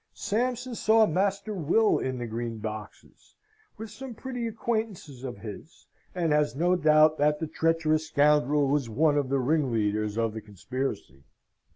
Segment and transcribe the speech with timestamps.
[0.15, 3.35] Sampson saw Master Will in the green boxes,
[3.77, 5.85] with some pretty acquaintances of his,
[6.15, 10.41] and has no doubt that the treacherous scoundrel was one of the ringleaders in the
[10.41, 11.21] conspiracy.